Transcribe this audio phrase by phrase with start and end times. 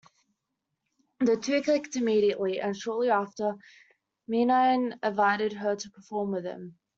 [1.19, 3.53] The two clicked immediately, and shortly after,
[4.27, 6.79] Meine invited her to perform with him.